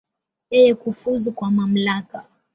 [0.51, 2.19] Yeye kufuzu kwa mamlaka.